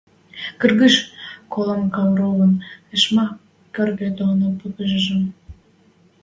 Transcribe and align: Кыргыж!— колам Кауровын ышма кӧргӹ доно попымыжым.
Кыргыж!— 0.59 0.95
колам 1.53 1.81
Кауровын 1.95 2.53
ышма 2.95 3.25
кӧргӹ 3.75 4.07
доно 4.19 4.47
попымыжым. 4.59 5.21